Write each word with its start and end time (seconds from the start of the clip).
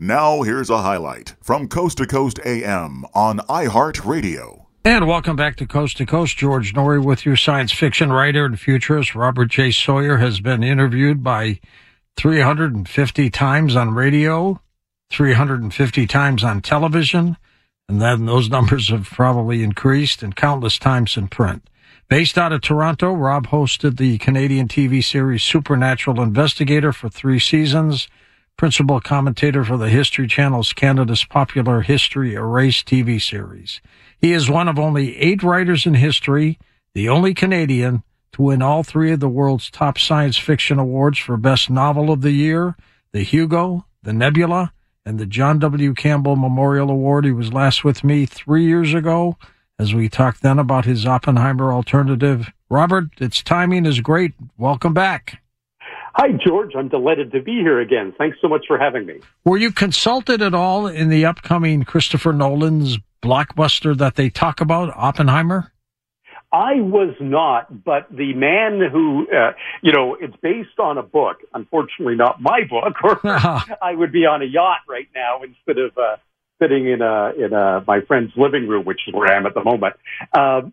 Now, 0.00 0.42
here's 0.42 0.70
a 0.70 0.82
highlight 0.82 1.34
from 1.42 1.66
Coast 1.66 1.98
to 1.98 2.06
Coast 2.06 2.38
AM 2.44 3.04
on 3.14 3.38
iHeartRadio. 3.48 4.66
And 4.84 5.08
welcome 5.08 5.34
back 5.34 5.56
to 5.56 5.66
Coast 5.66 5.96
to 5.96 6.06
Coast. 6.06 6.36
George 6.36 6.72
Noory 6.72 7.04
with 7.04 7.26
you, 7.26 7.34
science 7.34 7.72
fiction 7.72 8.12
writer 8.12 8.44
and 8.44 8.60
futurist. 8.60 9.16
Robert 9.16 9.46
J. 9.46 9.72
Sawyer 9.72 10.18
has 10.18 10.38
been 10.38 10.62
interviewed 10.62 11.24
by 11.24 11.58
350 12.16 13.28
times 13.30 13.74
on 13.74 13.92
radio, 13.92 14.62
350 15.10 16.06
times 16.06 16.44
on 16.44 16.60
television, 16.60 17.36
and 17.88 18.00
then 18.00 18.26
those 18.26 18.48
numbers 18.50 18.90
have 18.90 19.10
probably 19.10 19.64
increased 19.64 20.22
and 20.22 20.36
countless 20.36 20.78
times 20.78 21.16
in 21.16 21.26
print. 21.26 21.68
Based 22.08 22.38
out 22.38 22.52
of 22.52 22.60
Toronto, 22.60 23.12
Rob 23.14 23.48
hosted 23.48 23.96
the 23.96 24.18
Canadian 24.18 24.68
TV 24.68 25.02
series 25.02 25.42
Supernatural 25.42 26.22
Investigator 26.22 26.92
for 26.92 27.08
three 27.08 27.40
seasons 27.40 28.06
principal 28.58 29.00
commentator 29.00 29.64
for 29.64 29.78
the 29.78 29.88
History 29.88 30.26
Channel's 30.26 30.72
Canada's 30.72 31.24
popular 31.24 31.80
History 31.80 32.34
Erased 32.34 32.86
TV 32.86 33.22
series. 33.22 33.80
He 34.20 34.32
is 34.32 34.50
one 34.50 34.68
of 34.68 34.80
only 34.80 35.16
eight 35.16 35.44
writers 35.44 35.86
in 35.86 35.94
history, 35.94 36.58
the 36.92 37.08
only 37.08 37.32
Canadian 37.32 38.02
to 38.32 38.42
win 38.42 38.60
all 38.60 38.82
three 38.82 39.12
of 39.12 39.20
the 39.20 39.28
world's 39.28 39.70
top 39.70 39.96
science 39.96 40.36
fiction 40.36 40.78
awards 40.78 41.18
for 41.18 41.36
Best 41.36 41.70
Novel 41.70 42.10
of 42.10 42.20
the 42.20 42.32
Year, 42.32 42.76
the 43.12 43.22
Hugo, 43.22 43.86
the 44.02 44.12
Nebula, 44.12 44.72
and 45.06 45.20
the 45.20 45.26
John 45.26 45.60
W. 45.60 45.94
Campbell 45.94 46.34
Memorial 46.34 46.90
Award. 46.90 47.24
He 47.24 47.32
was 47.32 47.52
last 47.52 47.84
with 47.84 48.02
me 48.02 48.26
three 48.26 48.66
years 48.66 48.92
ago 48.92 49.38
as 49.78 49.94
we 49.94 50.08
talked 50.08 50.42
then 50.42 50.58
about 50.58 50.84
his 50.84 51.06
Oppenheimer 51.06 51.72
alternative. 51.72 52.50
Robert, 52.68 53.06
its 53.18 53.40
timing 53.40 53.86
is 53.86 54.00
great. 54.00 54.34
Welcome 54.58 54.94
back. 54.94 55.40
Hi, 56.18 56.32
George. 56.32 56.72
I'm 56.76 56.88
delighted 56.88 57.30
to 57.30 57.40
be 57.40 57.52
here 57.52 57.78
again. 57.78 58.12
Thanks 58.18 58.38
so 58.42 58.48
much 58.48 58.64
for 58.66 58.76
having 58.76 59.06
me. 59.06 59.20
Were 59.44 59.56
you 59.56 59.70
consulted 59.70 60.42
at 60.42 60.52
all 60.52 60.88
in 60.88 61.10
the 61.10 61.24
upcoming 61.24 61.84
Christopher 61.84 62.32
Nolan's 62.32 62.98
blockbuster 63.22 63.96
that 63.96 64.16
they 64.16 64.28
talk 64.28 64.60
about, 64.60 64.92
Oppenheimer? 64.96 65.72
I 66.52 66.80
was 66.80 67.14
not, 67.20 67.84
but 67.84 68.08
the 68.10 68.34
man 68.34 68.80
who, 68.90 69.28
uh, 69.30 69.52
you 69.80 69.92
know, 69.92 70.16
it's 70.20 70.34
based 70.42 70.80
on 70.80 70.98
a 70.98 71.04
book. 71.04 71.36
Unfortunately, 71.54 72.16
not 72.16 72.42
my 72.42 72.62
book, 72.68 72.94
or 73.04 73.20
I 73.80 73.94
would 73.94 74.10
be 74.10 74.26
on 74.26 74.42
a 74.42 74.46
yacht 74.46 74.78
right 74.88 75.08
now 75.14 75.42
instead 75.44 75.78
of 75.78 75.96
uh, 75.96 76.16
sitting 76.60 76.88
in 76.88 77.00
a 77.00 77.32
in 77.38 77.52
a 77.52 77.84
my 77.86 78.00
friend's 78.00 78.32
living 78.36 78.66
room, 78.66 78.84
which 78.84 79.02
is 79.06 79.14
where 79.14 79.32
I 79.32 79.36
am 79.36 79.46
at 79.46 79.54
the 79.54 79.62
moment. 79.62 79.94
Um, 80.36 80.72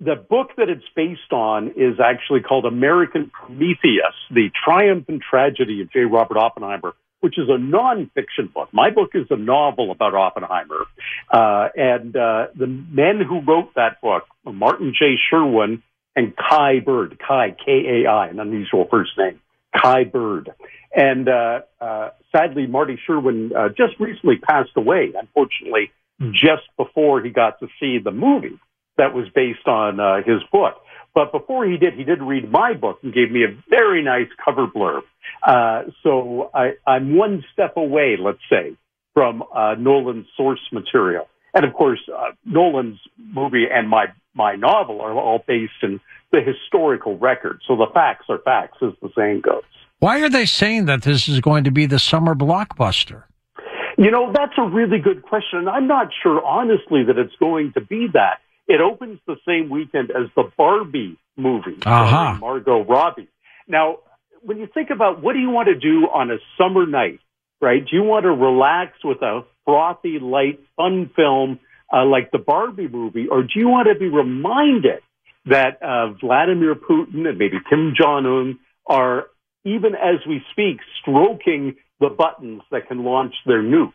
the 0.00 0.14
book 0.14 0.50
that 0.56 0.68
it's 0.68 0.84
based 0.94 1.32
on 1.32 1.68
is 1.76 1.98
actually 2.02 2.40
called 2.40 2.64
American 2.64 3.30
Prometheus, 3.30 4.14
The 4.30 4.50
Triumph 4.64 5.06
and 5.08 5.20
Tragedy 5.20 5.80
of 5.80 5.90
J. 5.92 6.00
Robert 6.00 6.36
Oppenheimer, 6.36 6.94
which 7.20 7.36
is 7.36 7.48
a 7.48 7.58
nonfiction 7.58 8.52
book. 8.52 8.68
My 8.72 8.90
book 8.90 9.10
is 9.14 9.26
a 9.30 9.36
novel 9.36 9.90
about 9.90 10.14
Oppenheimer. 10.14 10.84
Uh, 11.30 11.68
and 11.76 12.16
uh, 12.16 12.46
the 12.56 12.68
men 12.68 13.20
who 13.20 13.40
wrote 13.40 13.74
that 13.74 14.00
book, 14.00 14.24
Martin 14.44 14.94
J. 14.96 15.16
Sherwin 15.28 15.82
and 16.14 16.32
Kai 16.36 16.78
Bird, 16.78 17.18
Kai, 17.26 17.56
K 17.64 18.04
A 18.04 18.08
I, 18.08 18.28
an 18.28 18.38
unusual 18.38 18.86
first 18.88 19.10
name, 19.18 19.40
Kai 19.76 20.04
Bird. 20.04 20.50
And 20.94 21.28
uh, 21.28 21.60
uh 21.80 22.10
sadly, 22.30 22.66
Marty 22.66 22.98
Sherwin 23.04 23.52
uh, 23.54 23.68
just 23.70 23.98
recently 23.98 24.36
passed 24.36 24.70
away, 24.76 25.12
unfortunately, 25.20 25.90
just 26.30 26.62
before 26.76 27.20
he 27.20 27.30
got 27.30 27.58
to 27.60 27.66
see 27.80 27.98
the 27.98 28.10
movie 28.10 28.58
that 28.98 29.14
was 29.14 29.26
based 29.34 29.66
on 29.66 29.98
uh, 29.98 30.16
his 30.18 30.42
book. 30.52 30.74
But 31.14 31.32
before 31.32 31.66
he 31.66 31.76
did, 31.78 31.94
he 31.94 32.04
did 32.04 32.22
read 32.22 32.50
my 32.50 32.74
book 32.74 32.98
and 33.02 33.12
gave 33.12 33.30
me 33.30 33.44
a 33.44 33.56
very 33.68 34.02
nice 34.02 34.28
cover 34.44 34.66
blurb. 34.66 35.02
Uh, 35.42 35.90
so 36.02 36.50
I, 36.54 36.74
I'm 36.86 37.16
one 37.16 37.44
step 37.52 37.76
away, 37.76 38.16
let's 38.20 38.38
say, 38.50 38.76
from 39.14 39.42
uh, 39.54 39.74
Nolan's 39.78 40.26
source 40.36 40.60
material. 40.70 41.26
And 41.54 41.64
of 41.64 41.72
course, 41.72 42.00
uh, 42.14 42.32
Nolan's 42.44 43.00
movie 43.16 43.64
and 43.72 43.88
my 43.88 44.06
my 44.34 44.54
novel 44.54 45.00
are 45.00 45.12
all 45.12 45.42
based 45.46 45.72
in 45.82 45.98
the 46.30 46.40
historical 46.40 47.18
record. 47.18 47.60
So 47.66 47.74
the 47.74 47.88
facts 47.92 48.26
are 48.28 48.38
facts, 48.38 48.78
as 48.82 48.92
the 49.02 49.08
saying 49.16 49.40
goes. 49.40 49.62
Why 49.98 50.20
are 50.20 50.28
they 50.28 50.46
saying 50.46 50.84
that 50.84 51.02
this 51.02 51.26
is 51.26 51.40
going 51.40 51.64
to 51.64 51.72
be 51.72 51.86
the 51.86 51.98
summer 51.98 52.36
blockbuster? 52.36 53.24
You 53.96 54.12
know, 54.12 54.32
that's 54.32 54.52
a 54.56 54.62
really 54.62 55.00
good 55.00 55.22
question. 55.22 55.58
And 55.58 55.68
I'm 55.68 55.88
not 55.88 56.08
sure, 56.22 56.44
honestly, 56.44 57.02
that 57.08 57.18
it's 57.18 57.34
going 57.40 57.72
to 57.72 57.80
be 57.80 58.06
that. 58.12 58.38
It 58.68 58.80
opens 58.80 59.18
the 59.26 59.36
same 59.46 59.70
weekend 59.70 60.10
as 60.10 60.28
the 60.36 60.50
Barbie 60.56 61.18
movie, 61.36 61.78
uh-huh. 61.84 62.36
Margot 62.38 62.84
Robbie. 62.84 63.28
Now, 63.66 63.98
when 64.42 64.58
you 64.58 64.68
think 64.72 64.90
about 64.90 65.22
what 65.22 65.32
do 65.32 65.38
you 65.38 65.50
want 65.50 65.68
to 65.68 65.74
do 65.74 66.06
on 66.06 66.30
a 66.30 66.36
summer 66.58 66.86
night, 66.86 67.20
right? 67.60 67.82
Do 67.82 67.96
you 67.96 68.02
want 68.02 68.24
to 68.24 68.30
relax 68.30 68.92
with 69.02 69.22
a 69.22 69.40
frothy, 69.64 70.18
light, 70.20 70.60
fun 70.76 71.10
film 71.16 71.60
uh, 71.92 72.04
like 72.04 72.30
the 72.30 72.38
Barbie 72.38 72.88
movie, 72.88 73.26
or 73.30 73.42
do 73.42 73.48
you 73.56 73.68
want 73.68 73.88
to 73.88 73.98
be 73.98 74.08
reminded 74.08 75.00
that 75.46 75.82
uh, 75.82 76.12
Vladimir 76.20 76.74
Putin 76.74 77.26
and 77.26 77.38
maybe 77.38 77.56
Kim 77.70 77.94
Jong 77.98 78.26
Un 78.26 78.58
are, 78.86 79.26
even 79.64 79.94
as 79.94 80.26
we 80.28 80.42
speak, 80.52 80.78
stroking 81.00 81.76
the 82.00 82.10
buttons 82.10 82.62
that 82.70 82.88
can 82.88 83.04
launch 83.04 83.34
their 83.46 83.62
nukes? 83.62 83.92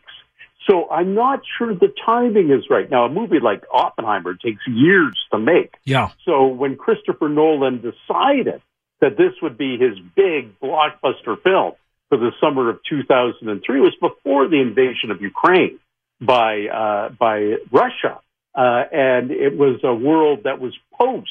So 0.68 0.88
I'm 0.90 1.14
not 1.14 1.40
sure 1.58 1.74
the 1.74 1.92
timing 2.06 2.50
is 2.50 2.64
right. 2.70 2.90
Now, 2.90 3.04
a 3.04 3.08
movie 3.08 3.40
like 3.42 3.64
Oppenheimer 3.72 4.34
takes 4.34 4.62
years 4.66 5.14
to 5.32 5.38
make. 5.38 5.74
Yeah. 5.84 6.10
So 6.24 6.46
when 6.46 6.76
Christopher 6.76 7.28
Nolan 7.28 7.82
decided 7.82 8.62
that 9.00 9.16
this 9.18 9.32
would 9.42 9.58
be 9.58 9.76
his 9.76 9.98
big 10.16 10.58
blockbuster 10.60 11.40
film 11.42 11.72
for 12.08 12.18
the 12.18 12.30
summer 12.40 12.70
of 12.70 12.78
2003, 12.88 13.78
it 13.78 13.80
was 13.80 13.94
before 14.00 14.48
the 14.48 14.60
invasion 14.60 15.10
of 15.10 15.20
Ukraine. 15.20 15.78
by 16.20 16.66
uh, 16.66 17.08
by 17.10 17.56
Russia, 17.70 18.20
uh, 18.54 18.82
and 18.92 19.30
it 19.30 19.56
was 19.56 19.80
a 19.84 19.94
world 19.94 20.40
that 20.44 20.60
was 20.60 20.72
post 20.98 21.30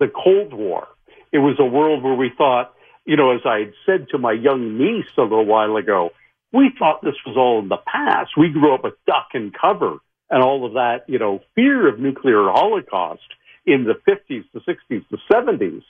the 0.00 0.08
Cold 0.08 0.52
War. 0.52 0.86
It 1.32 1.38
was 1.38 1.56
a 1.58 1.64
world 1.64 2.02
where 2.02 2.14
we 2.14 2.30
thought, 2.36 2.74
you 3.04 3.16
know, 3.16 3.32
as 3.32 3.40
I 3.44 3.58
had 3.60 3.72
said 3.86 4.08
to 4.10 4.18
my 4.18 4.32
young 4.32 4.78
niece 4.78 5.06
a 5.18 5.22
little 5.22 5.44
while 5.44 5.76
ago, 5.76 6.10
we 6.54 6.70
thought 6.78 7.02
this 7.02 7.16
was 7.26 7.36
all 7.36 7.58
in 7.58 7.68
the 7.68 7.82
past. 7.84 8.30
We 8.36 8.50
grew 8.50 8.74
up 8.74 8.84
with 8.84 8.94
duck 9.06 9.28
and 9.34 9.52
cover 9.52 9.98
and 10.30 10.42
all 10.42 10.64
of 10.64 10.74
that, 10.74 11.04
you 11.08 11.18
know, 11.18 11.40
fear 11.54 11.88
of 11.88 11.98
nuclear 11.98 12.48
holocaust 12.48 13.22
in 13.66 13.84
the 13.84 13.94
50s, 14.08 14.44
the 14.54 14.60
60s, 14.60 15.04
the 15.10 15.18
70s. 15.32 15.82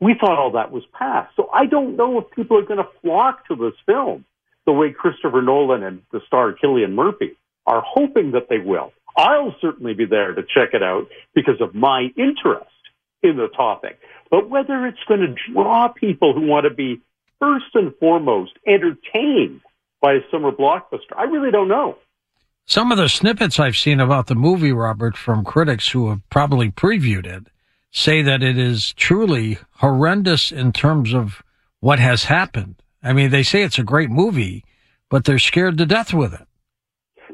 We 0.00 0.14
thought 0.18 0.38
all 0.38 0.52
that 0.52 0.72
was 0.72 0.84
past. 0.98 1.36
So 1.36 1.50
I 1.52 1.66
don't 1.66 1.96
know 1.96 2.18
if 2.20 2.30
people 2.30 2.58
are 2.58 2.64
going 2.64 2.78
to 2.78 2.88
flock 3.02 3.46
to 3.48 3.56
this 3.56 3.74
film 3.84 4.24
the 4.64 4.72
way 4.72 4.92
Christopher 4.92 5.42
Nolan 5.42 5.82
and 5.82 6.02
the 6.10 6.20
star 6.26 6.54
Cillian 6.62 6.92
Murphy 6.92 7.36
are 7.66 7.82
hoping 7.84 8.32
that 8.32 8.48
they 8.48 8.58
will. 8.58 8.92
I'll 9.16 9.54
certainly 9.60 9.94
be 9.94 10.06
there 10.06 10.32
to 10.32 10.42
check 10.42 10.70
it 10.72 10.82
out 10.82 11.08
because 11.34 11.60
of 11.60 11.74
my 11.74 12.08
interest 12.16 12.70
in 13.22 13.36
the 13.36 13.48
topic. 13.48 13.98
But 14.30 14.48
whether 14.48 14.86
it's 14.86 14.98
going 15.06 15.20
to 15.20 15.52
draw 15.52 15.88
people 15.88 16.32
who 16.32 16.46
want 16.46 16.64
to 16.64 16.74
be 16.74 17.02
first 17.40 17.74
and 17.74 17.94
foremost 17.96 18.52
entertained 18.66 19.60
by 20.00 20.14
a 20.14 20.20
summer 20.30 20.52
blockbuster, 20.52 21.16
I 21.16 21.24
really 21.24 21.50
don't 21.50 21.68
know. 21.68 21.96
Some 22.66 22.92
of 22.92 22.98
the 22.98 23.08
snippets 23.08 23.58
I've 23.58 23.76
seen 23.76 23.98
about 23.98 24.26
the 24.26 24.34
movie, 24.34 24.72
Robert, 24.72 25.16
from 25.16 25.44
critics 25.44 25.88
who 25.88 26.10
have 26.10 26.20
probably 26.28 26.70
previewed 26.70 27.26
it, 27.26 27.46
say 27.90 28.20
that 28.22 28.42
it 28.42 28.58
is 28.58 28.92
truly 28.92 29.58
horrendous 29.76 30.52
in 30.52 30.72
terms 30.72 31.14
of 31.14 31.42
what 31.80 31.98
has 31.98 32.24
happened. 32.24 32.76
I 33.02 33.12
mean, 33.12 33.30
they 33.30 33.42
say 33.42 33.62
it's 33.62 33.78
a 33.78 33.84
great 33.84 34.10
movie, 34.10 34.64
but 35.08 35.24
they're 35.24 35.38
scared 35.38 35.78
to 35.78 35.86
death 35.86 36.12
with 36.12 36.34
it. 36.34 36.46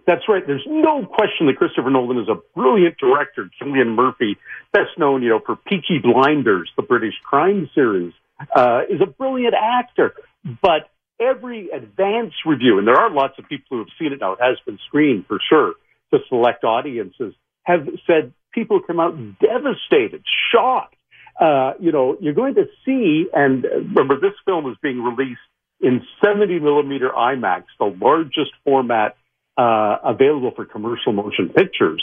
That's 0.06 0.28
right. 0.28 0.46
There's 0.46 0.66
no 0.66 1.06
question 1.06 1.46
that 1.46 1.56
Christopher 1.56 1.90
Nolan 1.90 2.18
is 2.18 2.28
a 2.28 2.36
brilliant 2.54 2.98
director. 2.98 3.50
Cillian 3.60 3.94
Murphy, 3.94 4.36
best 4.72 4.98
known, 4.98 5.22
you 5.22 5.30
know, 5.30 5.40
for 5.44 5.56
Peaky 5.56 5.98
Blinders, 6.02 6.70
the 6.76 6.82
British 6.82 7.14
crime 7.24 7.70
series, 7.74 8.12
uh, 8.54 8.82
is 8.90 9.00
a 9.00 9.06
brilliant 9.06 9.54
actor. 9.54 10.14
But 10.62 10.90
every 11.20 11.70
advance 11.70 12.32
review, 12.44 12.78
and 12.78 12.86
there 12.86 12.96
are 12.96 13.10
lots 13.10 13.34
of 13.38 13.48
people 13.48 13.66
who 13.70 13.78
have 13.78 13.88
seen 13.98 14.12
it 14.12 14.20
now, 14.20 14.32
it 14.32 14.40
has 14.40 14.58
been 14.66 14.78
screened 14.86 15.26
for 15.26 15.38
sure 15.48 15.74
to 16.12 16.18
select 16.28 16.64
audiences, 16.64 17.34
have 17.64 17.88
said 18.06 18.32
people 18.52 18.80
come 18.80 19.00
out 19.00 19.16
devastated, 19.38 20.22
shocked. 20.52 20.94
Uh, 21.40 21.72
you 21.80 21.90
know, 21.90 22.16
you're 22.20 22.34
going 22.34 22.54
to 22.54 22.66
see, 22.84 23.26
and 23.32 23.64
remember, 23.64 24.20
this 24.20 24.34
film 24.44 24.70
is 24.70 24.76
being 24.82 25.02
released 25.02 25.40
in 25.80 26.02
70 26.24 26.60
millimeter 26.60 27.10
IMAX, 27.10 27.64
the 27.78 27.86
largest 28.00 28.52
format 28.64 29.16
uh, 29.56 29.96
available 30.04 30.52
for 30.54 30.64
commercial 30.64 31.12
motion 31.12 31.48
pictures. 31.48 32.02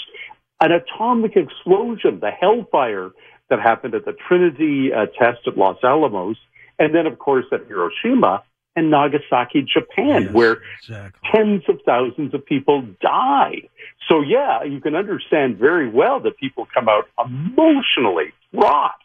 An 0.60 0.72
atomic 0.72 1.36
explosion, 1.36 2.20
the 2.20 2.30
hellfire 2.30 3.12
that 3.50 3.60
happened 3.60 3.96
at 3.96 4.06
the 4.06 4.14
Trinity 4.28 4.92
uh, 4.94 5.06
test 5.18 5.48
at 5.48 5.58
Los 5.58 5.78
Alamos, 5.84 6.38
and 6.78 6.94
then, 6.94 7.06
of 7.06 7.18
course, 7.18 7.46
at 7.52 7.62
Hiroshima 7.68 8.44
and 8.76 8.90
Nagasaki, 8.90 9.62
Japan, 9.62 10.24
yes, 10.24 10.34
where 10.34 10.62
exactly. 10.80 11.30
tens 11.34 11.64
of 11.68 11.80
thousands 11.86 12.34
of 12.34 12.46
people 12.46 12.84
died. 13.02 13.68
So, 14.08 14.22
yeah, 14.22 14.64
you 14.64 14.80
can 14.80 14.96
understand 14.96 15.58
very 15.58 15.90
well 15.90 16.20
that 16.22 16.38
people 16.38 16.68
come 16.74 16.88
out 16.88 17.08
emotionally 17.24 18.34
wrought 18.54 18.96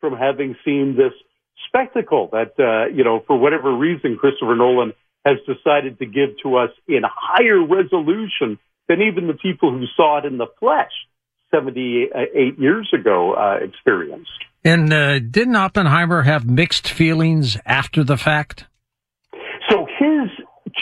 from 0.00 0.16
having 0.16 0.56
seen 0.64 0.96
this 0.96 1.12
spectacle 1.66 2.28
that, 2.32 2.52
uh, 2.58 2.94
you 2.94 3.02
know, 3.02 3.24
for 3.26 3.36
whatever 3.36 3.74
reason, 3.74 4.16
Christopher 4.16 4.54
Nolan 4.54 4.92
has 5.24 5.38
decided 5.46 5.98
to 5.98 6.06
give 6.06 6.30
to 6.44 6.56
us 6.56 6.70
in 6.86 7.02
higher 7.04 7.60
resolution 7.60 8.58
than 8.88 9.02
even 9.02 9.26
the 9.26 9.34
people 9.34 9.72
who 9.72 9.84
saw 9.96 10.18
it 10.18 10.24
in 10.24 10.38
the 10.38 10.46
flesh 10.60 10.92
78 11.50 12.58
years 12.58 12.88
ago 12.92 13.34
uh, 13.34 13.56
experienced. 13.64 14.30
And 14.64 14.92
uh, 14.92 15.18
didn't 15.18 15.56
Oppenheimer 15.56 16.22
have 16.22 16.48
mixed 16.48 16.88
feelings 16.88 17.56
after 17.66 18.04
the 18.04 18.16
fact? 18.16 18.66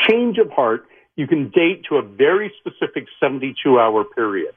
Change 0.08 0.38
of 0.38 0.50
heart, 0.50 0.86
you 1.16 1.26
can 1.26 1.50
date 1.50 1.84
to 1.88 1.96
a 1.96 2.02
very 2.02 2.52
specific 2.58 3.06
72 3.20 3.78
hour 3.78 4.04
period. 4.04 4.54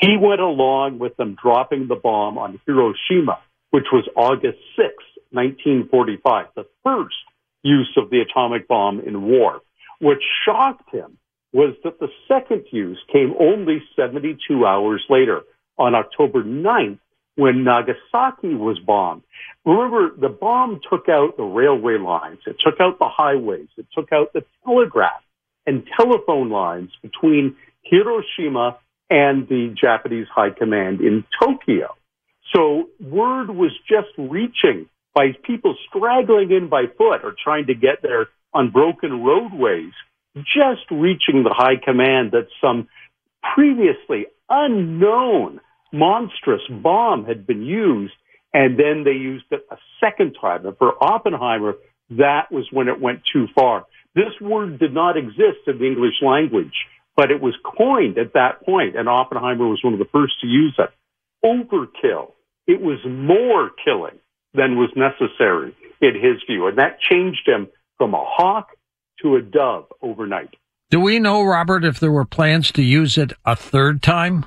He 0.00 0.16
went 0.16 0.40
along 0.40 0.98
with 0.98 1.16
them 1.16 1.36
dropping 1.40 1.88
the 1.88 1.96
bomb 1.96 2.38
on 2.38 2.60
Hiroshima, 2.66 3.38
which 3.70 3.86
was 3.92 4.08
August 4.16 4.58
6, 4.76 4.88
1945, 5.30 6.46
the 6.54 6.66
first 6.84 7.16
use 7.62 7.92
of 7.96 8.10
the 8.10 8.20
atomic 8.20 8.68
bomb 8.68 9.00
in 9.00 9.22
war. 9.22 9.60
What 10.00 10.18
shocked 10.44 10.90
him 10.92 11.18
was 11.52 11.74
that 11.84 11.98
the 11.98 12.08
second 12.28 12.64
use 12.70 12.98
came 13.12 13.34
only 13.40 13.82
72 13.96 14.66
hours 14.66 15.02
later 15.08 15.42
on 15.78 15.94
October 15.94 16.44
9th 16.44 16.98
when 17.38 17.62
Nagasaki 17.62 18.54
was 18.54 18.80
bombed. 18.80 19.22
Remember, 19.64 20.10
the 20.20 20.28
bomb 20.28 20.80
took 20.90 21.08
out 21.08 21.36
the 21.36 21.44
railway 21.44 21.96
lines, 21.96 22.40
it 22.48 22.56
took 22.58 22.80
out 22.80 22.98
the 22.98 23.08
highways, 23.08 23.68
it 23.76 23.86
took 23.94 24.12
out 24.12 24.32
the 24.32 24.44
telegraph 24.64 25.22
and 25.64 25.86
telephone 25.96 26.50
lines 26.50 26.90
between 27.00 27.54
Hiroshima 27.82 28.78
and 29.08 29.46
the 29.46 29.72
Japanese 29.80 30.26
high 30.34 30.50
command 30.50 31.00
in 31.00 31.24
Tokyo. 31.40 31.94
So 32.52 32.88
word 33.00 33.50
was 33.50 33.70
just 33.88 34.08
reaching 34.18 34.88
by 35.14 35.28
people 35.44 35.76
straggling 35.88 36.50
in 36.50 36.68
by 36.68 36.86
foot 36.86 37.20
or 37.22 37.36
trying 37.40 37.66
to 37.66 37.74
get 37.74 38.02
there 38.02 38.26
on 38.52 38.72
broken 38.72 39.22
roadways, 39.22 39.92
just 40.34 40.90
reaching 40.90 41.44
the 41.44 41.54
high 41.56 41.76
command 41.76 42.32
that 42.32 42.48
some 42.60 42.88
previously 43.54 44.26
unknown 44.48 45.60
monstrous 45.92 46.62
bomb 46.70 47.24
had 47.24 47.46
been 47.46 47.62
used, 47.62 48.14
and 48.52 48.78
then 48.78 49.04
they 49.04 49.12
used 49.12 49.46
it 49.50 49.66
a 49.70 49.76
second 50.00 50.36
time. 50.40 50.66
And 50.66 50.76
for 50.78 51.02
Oppenheimer, 51.02 51.74
that 52.10 52.50
was 52.50 52.66
when 52.72 52.88
it 52.88 53.00
went 53.00 53.20
too 53.32 53.46
far. 53.54 53.84
This 54.14 54.32
word 54.40 54.78
did 54.78 54.94
not 54.94 55.16
exist 55.16 55.66
in 55.66 55.78
the 55.78 55.86
English 55.86 56.22
language, 56.22 56.72
but 57.16 57.30
it 57.30 57.40
was 57.40 57.54
coined 57.64 58.18
at 58.18 58.34
that 58.34 58.64
point, 58.64 58.96
and 58.96 59.08
Oppenheimer 59.08 59.66
was 59.66 59.82
one 59.82 59.92
of 59.92 59.98
the 59.98 60.08
first 60.12 60.40
to 60.40 60.46
use 60.46 60.74
it. 60.78 60.90
Overkill. 61.44 62.32
It 62.66 62.80
was 62.80 62.98
more 63.06 63.70
killing 63.84 64.18
than 64.54 64.76
was 64.76 64.90
necessary 64.96 65.74
in 66.00 66.14
his 66.14 66.42
view. 66.46 66.66
And 66.66 66.78
that 66.78 67.00
changed 67.00 67.46
him 67.46 67.68
from 67.96 68.14
a 68.14 68.24
hawk 68.24 68.68
to 69.22 69.36
a 69.36 69.42
dove 69.42 69.86
overnight. 70.02 70.54
Do 70.90 71.00
we 71.00 71.18
know, 71.18 71.42
Robert, 71.42 71.84
if 71.84 72.00
there 72.00 72.12
were 72.12 72.24
plans 72.24 72.72
to 72.72 72.82
use 72.82 73.18
it 73.18 73.32
a 73.44 73.54
third 73.54 74.02
time? 74.02 74.46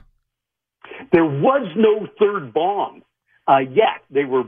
There 1.11 1.25
was 1.25 1.67
no 1.75 2.07
third 2.19 2.53
bomb 2.53 3.03
uh, 3.47 3.59
yet. 3.59 4.01
They 4.09 4.25
were 4.25 4.43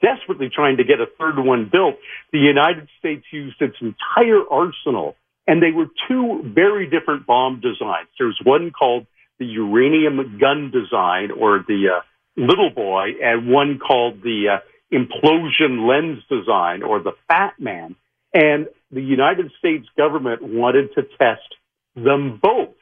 desperately 0.00 0.50
trying 0.54 0.78
to 0.78 0.84
get 0.84 1.00
a 1.00 1.06
third 1.18 1.38
one 1.38 1.68
built. 1.70 1.96
The 2.32 2.38
United 2.38 2.88
States 2.98 3.24
used 3.32 3.60
its 3.60 3.76
entire 3.80 4.42
arsenal, 4.50 5.16
and 5.46 5.62
they 5.62 5.70
were 5.70 5.86
two 6.08 6.42
very 6.54 6.88
different 6.88 7.26
bomb 7.26 7.60
designs. 7.60 8.08
There's 8.18 8.38
one 8.44 8.70
called 8.70 9.06
the 9.38 9.46
uranium 9.46 10.38
gun 10.38 10.70
design, 10.70 11.30
or 11.30 11.64
the 11.66 11.98
uh, 11.98 12.00
little 12.36 12.70
boy, 12.70 13.10
and 13.22 13.50
one 13.50 13.78
called 13.78 14.22
the 14.22 14.58
uh, 14.58 14.96
implosion 14.96 15.88
lens 15.88 16.22
design 16.28 16.82
or 16.82 17.00
the 17.00 17.12
Fat 17.28 17.54
Man. 17.58 17.96
And 18.34 18.66
the 18.90 19.02
United 19.02 19.50
States 19.58 19.86
government 19.96 20.42
wanted 20.42 20.94
to 20.94 21.02
test 21.02 21.48
them 21.94 22.38
both. 22.42 22.74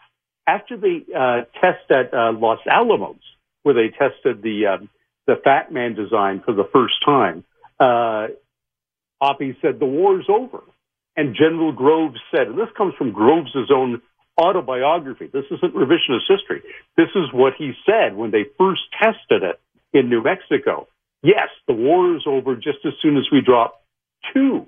After 0.54 0.76
the 0.76 1.00
uh, 1.14 1.60
test 1.60 1.90
at 1.90 2.12
uh, 2.12 2.32
Los 2.32 2.58
Alamos, 2.70 3.20
where 3.62 3.74
they 3.74 3.88
tested 3.88 4.42
the 4.42 4.66
uh, 4.66 4.84
the 5.26 5.36
Fat 5.44 5.72
Man 5.72 5.94
design 5.94 6.42
for 6.44 6.52
the 6.52 6.68
first 6.72 6.94
time, 7.04 7.44
uh, 7.78 8.28
Oppie 9.22 9.56
said 9.62 9.78
the 9.78 9.86
war's 9.86 10.26
over. 10.28 10.62
And 11.16 11.34
General 11.34 11.72
Groves 11.72 12.20
said, 12.34 12.46
and 12.46 12.58
this 12.58 12.68
comes 12.76 12.94
from 12.96 13.12
Groves' 13.12 13.70
own 13.70 14.00
autobiography. 14.40 15.26
This 15.26 15.44
isn't 15.50 15.74
revisionist 15.74 16.26
history. 16.28 16.62
This 16.96 17.10
is 17.14 17.26
what 17.32 17.52
he 17.58 17.72
said 17.84 18.16
when 18.16 18.30
they 18.30 18.44
first 18.58 18.80
tested 18.98 19.42
it 19.42 19.60
in 19.92 20.08
New 20.08 20.22
Mexico 20.22 20.86
yes, 21.22 21.48
the 21.66 21.74
war 21.74 22.16
is 22.16 22.22
over 22.26 22.54
just 22.54 22.78
as 22.84 22.92
soon 23.02 23.16
as 23.16 23.24
we 23.32 23.40
drop 23.40 23.82
two 24.32 24.66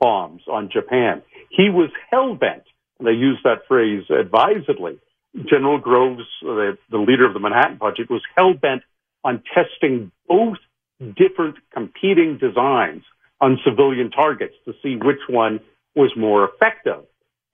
bombs 0.00 0.42
on 0.50 0.70
Japan. 0.72 1.22
He 1.50 1.70
was 1.70 1.90
hell 2.10 2.34
bent, 2.34 2.64
and 2.98 3.08
I 3.08 3.12
use 3.12 3.38
that 3.44 3.66
phrase 3.66 4.04
advisedly. 4.10 4.98
General 5.34 5.78
Groves, 5.78 6.24
the, 6.42 6.78
the 6.90 6.98
leader 6.98 7.26
of 7.26 7.34
the 7.34 7.40
Manhattan 7.40 7.78
Project, 7.78 8.10
was 8.10 8.22
hell 8.36 8.54
bent 8.54 8.82
on 9.24 9.42
testing 9.54 10.10
both 10.26 10.56
different 11.00 11.56
competing 11.72 12.38
designs 12.38 13.02
on 13.40 13.58
civilian 13.64 14.10
targets 14.10 14.54
to 14.64 14.72
see 14.82 14.96
which 14.96 15.20
one 15.28 15.60
was 15.94 16.10
more 16.16 16.48
effective. 16.48 17.04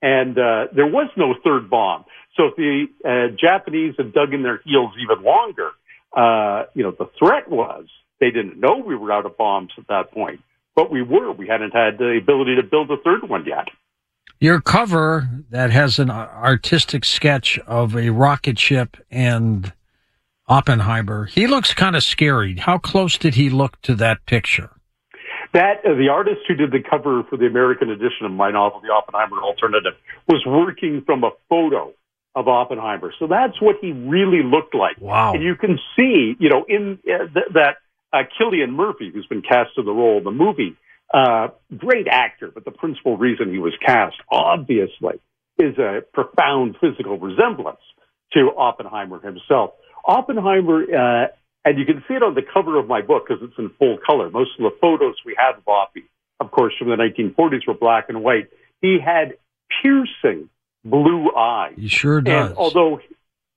And 0.01 0.37
uh, 0.37 0.67
there 0.75 0.87
was 0.87 1.09
no 1.15 1.33
third 1.43 1.69
bomb. 1.69 2.05
So 2.37 2.47
if 2.47 2.55
the 2.55 2.85
uh, 3.03 3.35
Japanese 3.39 3.95
had 3.97 4.13
dug 4.13 4.33
in 4.33 4.43
their 4.43 4.61
heels 4.65 4.91
even 5.01 5.23
longer, 5.23 5.71
uh, 6.15 6.65
you 6.73 6.83
know, 6.83 6.91
the 6.91 7.09
threat 7.17 7.49
was 7.49 7.85
they 8.19 8.31
didn't 8.31 8.59
know 8.59 8.77
we 8.85 8.95
were 8.95 9.11
out 9.11 9.25
of 9.25 9.37
bombs 9.37 9.71
at 9.77 9.87
that 9.87 10.11
point, 10.11 10.41
but 10.75 10.91
we 10.91 11.01
were. 11.01 11.31
We 11.31 11.47
hadn't 11.47 11.71
had 11.71 11.97
the 11.97 12.17
ability 12.21 12.55
to 12.55 12.63
build 12.63 12.89
a 12.91 12.97
third 12.97 13.27
one 13.27 13.45
yet. 13.45 13.67
Your 14.39 14.59
cover 14.59 15.29
that 15.49 15.71
has 15.71 15.97
an 15.97 16.09
artistic 16.09 17.05
sketch 17.05 17.57
of 17.59 17.95
a 17.95 18.09
rocket 18.09 18.59
ship 18.59 18.97
and 19.09 19.71
Oppenheimer. 20.47 21.25
He 21.25 21.47
looks 21.47 21.73
kind 21.73 21.95
of 21.95 22.03
scary. 22.03 22.57
How 22.57 22.77
close 22.77 23.17
did 23.17 23.35
he 23.35 23.49
look 23.49 23.81
to 23.83 23.95
that 23.95 24.25
picture? 24.25 24.71
That 25.53 25.77
uh, 25.85 25.95
the 25.95 26.09
artist 26.09 26.41
who 26.47 26.55
did 26.55 26.71
the 26.71 26.83
cover 26.87 27.23
for 27.29 27.37
the 27.37 27.45
American 27.45 27.89
edition 27.89 28.25
of 28.25 28.31
my 28.31 28.51
novel, 28.51 28.81
The 28.81 28.91
Oppenheimer 28.91 29.41
Alternative, 29.41 29.93
was 30.27 30.43
working 30.45 31.01
from 31.05 31.23
a 31.23 31.31
photo 31.49 31.93
of 32.35 32.47
Oppenheimer. 32.47 33.13
So 33.17 33.27
that's 33.27 33.59
what 33.61 33.77
he 33.79 33.93
really 33.93 34.43
looked 34.43 34.75
like. 34.75 34.99
Wow! 34.99 35.33
And 35.33 35.41
you 35.41 35.55
can 35.55 35.79
see, 35.95 36.35
you 36.37 36.49
know, 36.49 36.65
in 36.67 36.99
uh, 37.07 37.31
th- 37.33 37.53
that 37.53 37.77
uh, 38.11 38.23
Cillian 38.39 38.71
Murphy, 38.71 39.09
who's 39.13 39.25
been 39.27 39.41
cast 39.41 39.71
in 39.77 39.85
the 39.85 39.91
role 39.91 40.17
of 40.17 40.25
the 40.25 40.31
movie, 40.31 40.75
uh, 41.13 41.49
great 41.75 42.07
actor, 42.07 42.51
but 42.53 42.65
the 42.65 42.71
principal 42.71 43.17
reason 43.17 43.51
he 43.51 43.59
was 43.59 43.73
cast, 43.85 44.15
obviously, 44.31 45.19
is 45.57 45.77
a 45.77 46.01
profound 46.13 46.75
physical 46.81 47.17
resemblance 47.17 47.79
to 48.33 48.51
Oppenheimer 48.57 49.19
himself. 49.19 49.71
Oppenheimer, 50.05 50.83
uh, 50.83 51.27
and 51.63 51.79
you 51.79 51.85
can 51.85 52.03
see 52.07 52.15
it 52.15 52.23
on 52.23 52.35
the 52.35 52.41
cover 52.41 52.77
of 52.77 52.87
my 52.87 53.01
book 53.01 53.27
because 53.27 53.43
it's 53.43 53.57
in 53.57 53.69
full 53.79 53.97
color. 54.05 54.29
Most 54.29 54.51
of 54.59 54.63
the 54.63 54.77
photos 54.81 55.15
we 55.25 55.35
have 55.37 55.57
of 55.57 55.65
Oppie, 55.65 56.03
of 56.39 56.51
course, 56.51 56.73
from 56.77 56.89
the 56.89 56.95
1940s 56.95 57.67
were 57.67 57.73
black 57.73 58.09
and 58.09 58.23
white. 58.23 58.49
He 58.81 58.99
had 59.03 59.35
piercing 59.81 60.49
blue 60.83 61.33
eyes. 61.35 61.73
He 61.77 61.87
sure 61.87 62.21
does. 62.21 62.49
And 62.49 62.57
although 62.57 62.99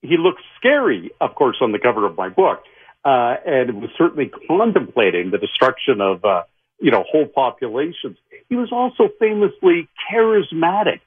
he 0.03 0.17
looks 0.17 0.43
scary, 0.57 1.11
of 1.21 1.35
course, 1.35 1.57
on 1.61 1.73
the 1.73 1.79
cover 1.79 2.07
of 2.07 2.17
my 2.17 2.29
book, 2.29 2.63
uh, 3.05 3.37
and 3.47 3.81
was 3.81 3.91
certainly 3.97 4.31
contemplating 4.47 5.31
the 5.31 5.39
destruction 5.39 6.01
of, 6.01 6.25
uh, 6.25 6.43
you 6.81 6.91
know, 6.91 7.05
whole 7.11 7.27
populations. 7.27 8.17
He 8.49 8.57
was 8.57 8.71
also 8.73 9.11
famously 9.19 9.89
charismatic, 10.11 11.01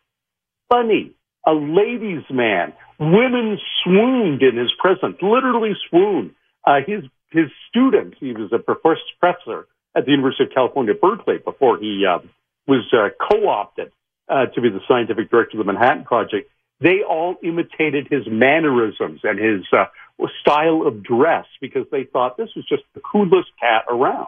funny, 0.70 1.12
a 1.46 1.54
ladies' 1.54 2.30
man. 2.30 2.74
Women 3.00 3.58
swooned 3.84 4.44
in 4.44 4.58
his 4.58 4.72
presence, 4.78 5.18
literally 5.22 5.74
swooned. 5.90 6.36
Uh, 6.66 6.82
his 6.86 7.04
his 7.32 7.48
students, 7.70 8.18
he 8.20 8.34
was 8.34 8.52
a 8.52 8.60
professor 8.60 9.68
at 9.96 10.06
the 10.06 10.12
University 10.12 10.44
of 10.44 10.52
California, 10.52 10.94
Berkeley, 10.94 11.38
before 11.38 11.78
he 11.78 12.06
uh, 12.06 12.20
was 12.68 12.86
uh, 12.94 13.10
co-opted 13.30 13.92
uh, 14.30 14.48
to 14.48 14.62
be 14.62 14.70
the 14.70 14.82
scientific 14.88 15.32
director 15.32 15.60
of 15.60 15.66
the 15.66 15.72
Manhattan 15.72 16.04
Project. 16.04 16.50
They 16.80 17.04
all 17.08 17.36
imitated 17.44 18.08
his 18.10 18.24
mannerisms 18.28 19.22
and 19.24 19.40
his 19.40 19.62
uh, 19.72 19.86
style 20.42 20.86
of 20.86 21.04
dress 21.04 21.46
because 21.60 21.86
they 21.92 22.04
thought 22.04 22.38
this 22.38 22.50
was 22.56 22.66
just 22.68 22.84
the 22.94 23.02
coolest 23.02 23.50
cat 23.60 23.86
around. 23.90 24.28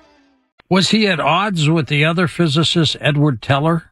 Was 0.71 0.91
he 0.91 1.05
at 1.05 1.19
odds 1.19 1.69
with 1.69 1.87
the 1.87 2.05
other 2.05 2.29
physicist, 2.29 2.95
Edward 3.01 3.41
Teller? 3.41 3.91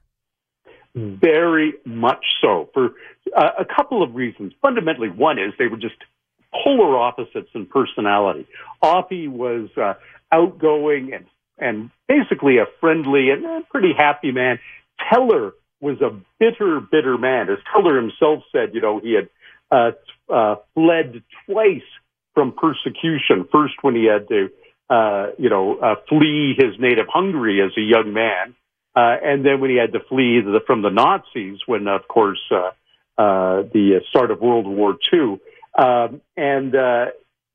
Very 0.95 1.73
much 1.83 2.23
so, 2.41 2.69
for 2.73 2.91
uh, 3.35 3.49
a 3.59 3.65
couple 3.65 4.01
of 4.01 4.15
reasons. 4.15 4.53
Fundamentally, 4.61 5.09
one 5.09 5.37
is 5.37 5.51
they 5.59 5.67
were 5.67 5.75
just 5.75 5.97
polar 6.63 6.97
opposites 6.97 7.49
in 7.53 7.65
personality. 7.65 8.47
Oppie 8.81 9.27
was 9.27 9.69
uh, 9.75 9.95
outgoing 10.31 11.11
and 11.13 11.25
and 11.57 11.91
basically 12.07 12.59
a 12.59 12.65
friendly 12.79 13.29
and 13.29 13.43
a 13.43 13.59
pretty 13.69 13.91
happy 13.97 14.31
man. 14.31 14.57
Teller 15.11 15.51
was 15.81 15.99
a 15.99 16.17
bitter, 16.39 16.79
bitter 16.79 17.17
man. 17.17 17.49
As 17.49 17.57
Teller 17.73 17.97
himself 17.97 18.43
said, 18.53 18.73
you 18.73 18.79
know, 18.79 19.01
he 19.01 19.15
had 19.15 19.27
uh, 19.69 19.91
uh, 20.33 20.55
fled 20.75 21.23
twice 21.45 21.81
from 22.33 22.53
persecution. 22.53 23.45
First, 23.51 23.73
when 23.81 23.95
he 23.95 24.05
had 24.05 24.29
to, 24.29 24.49
uh, 24.89 25.27
you 25.37 25.49
know, 25.49 25.77
uh, 25.77 25.95
flee 26.07 26.55
his 26.57 26.79
native 26.79 27.07
Hungary 27.07 27.61
as 27.61 27.71
a 27.77 27.81
young 27.81 28.13
man, 28.13 28.55
uh, 28.95 29.15
and 29.23 29.45
then 29.45 29.61
when 29.61 29.69
he 29.69 29.77
had 29.77 29.93
to 29.93 29.99
flee 29.99 30.41
the, 30.41 30.59
from 30.65 30.81
the 30.81 30.89
Nazis, 30.89 31.59
when, 31.65 31.87
of 31.87 32.07
course, 32.07 32.39
uh, 32.51 32.71
uh, 33.17 33.63
the 33.73 34.01
start 34.09 34.31
of 34.31 34.41
World 34.41 34.65
War 34.65 34.95
II. 35.13 35.39
Um, 35.77 36.21
and 36.35 36.75
uh, 36.75 37.05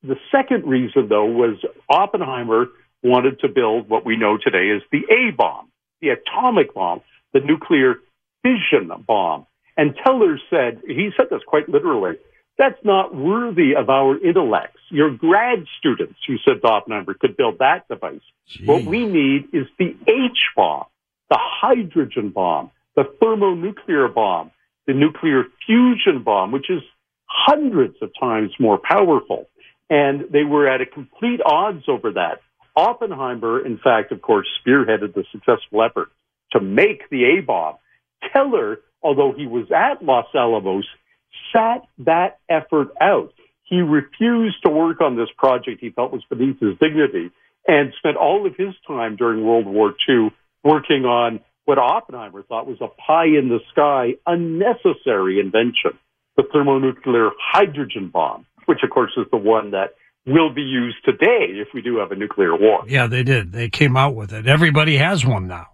the 0.03 0.15
second 0.31 0.65
reason, 0.65 1.07
though, 1.09 1.25
was 1.25 1.57
Oppenheimer 1.89 2.67
wanted 3.03 3.39
to 3.41 3.49
build 3.49 3.89
what 3.89 4.05
we 4.05 4.15
know 4.15 4.37
today 4.37 4.71
as 4.75 4.81
the 4.91 5.01
A 5.13 5.31
bomb, 5.31 5.69
the 6.01 6.09
atomic 6.09 6.73
bomb, 6.73 7.01
the 7.33 7.39
nuclear 7.39 7.95
fission 8.41 8.91
bomb. 9.05 9.45
And 9.77 9.95
Teller 10.03 10.39
said, 10.49 10.81
he 10.87 11.09
said 11.17 11.27
this 11.29 11.41
quite 11.45 11.67
literally, 11.67 12.15
that's 12.57 12.79
not 12.83 13.13
worthy 13.13 13.75
of 13.75 13.89
our 13.89 14.17
intellects. 14.17 14.79
Your 14.89 15.11
grad 15.11 15.65
students, 15.77 16.19
you 16.27 16.37
said 16.45 16.63
Oppenheimer, 16.63 17.13
could 17.13 17.35
build 17.35 17.59
that 17.59 17.87
device. 17.87 18.21
Gee. 18.47 18.65
What 18.65 18.83
we 18.85 19.05
need 19.05 19.49
is 19.53 19.67
the 19.77 19.95
H 20.07 20.37
bomb, 20.55 20.85
the 21.29 21.39
hydrogen 21.39 22.29
bomb, 22.29 22.71
the 22.95 23.03
thermonuclear 23.19 24.07
bomb, 24.07 24.51
the 24.87 24.93
nuclear 24.93 25.43
fusion 25.65 26.23
bomb, 26.23 26.51
which 26.51 26.69
is 26.69 26.81
hundreds 27.25 27.95
of 28.01 28.11
times 28.19 28.51
more 28.59 28.77
powerful. 28.77 29.47
And 29.89 30.25
they 30.31 30.43
were 30.43 30.67
at 30.67 30.81
a 30.81 30.85
complete 30.85 31.41
odds 31.45 31.83
over 31.87 32.13
that. 32.13 32.39
Oppenheimer, 32.75 33.65
in 33.65 33.77
fact, 33.77 34.11
of 34.11 34.21
course, 34.21 34.47
spearheaded 34.65 35.13
the 35.13 35.23
successful 35.31 35.83
effort 35.83 36.09
to 36.51 36.61
make 36.61 37.09
the 37.09 37.37
A 37.37 37.41
bomb. 37.41 37.75
Teller, 38.33 38.79
although 39.01 39.33
he 39.35 39.45
was 39.45 39.65
at 39.71 40.03
Los 40.03 40.25
Alamos, 40.33 40.85
sat 41.53 41.85
that 41.99 42.39
effort 42.49 42.89
out. 43.01 43.33
He 43.63 43.81
refused 43.81 44.57
to 44.63 44.71
work 44.71 45.01
on 45.01 45.15
this 45.15 45.29
project 45.37 45.81
he 45.81 45.89
felt 45.89 46.11
was 46.11 46.23
beneath 46.29 46.59
his 46.59 46.77
dignity 46.79 47.31
and 47.67 47.93
spent 47.97 48.15
all 48.15 48.45
of 48.45 48.55
his 48.55 48.75
time 48.87 49.15
during 49.15 49.43
World 49.43 49.65
War 49.65 49.93
II 50.07 50.29
working 50.63 51.05
on 51.05 51.39
what 51.65 51.79
Oppenheimer 51.79 52.43
thought 52.43 52.67
was 52.67 52.77
a 52.79 52.87
pie 52.87 53.25
in 53.25 53.49
the 53.49 53.59
sky, 53.71 54.13
unnecessary 54.27 55.39
invention, 55.39 55.97
the 56.37 56.43
thermonuclear 56.53 57.31
hydrogen 57.39 58.09
bomb, 58.13 58.45
which 58.67 58.79
of 58.83 58.91
course 58.91 59.11
is 59.17 59.25
the 59.31 59.37
one 59.37 59.71
that 59.71 59.95
will 60.27 60.53
be 60.53 60.61
used 60.61 60.97
today 61.03 61.53
if 61.53 61.69
we 61.73 61.81
do 61.81 61.97
have 61.97 62.11
a 62.11 62.15
nuclear 62.15 62.55
war. 62.55 62.83
Yeah, 62.87 63.07
they 63.07 63.23
did. 63.23 63.51
They 63.51 63.69
came 63.69 63.97
out 63.97 64.15
with 64.15 64.33
it. 64.33 64.47
Everybody 64.47 64.97
has 64.97 65.25
one 65.25 65.47
now. 65.47 65.67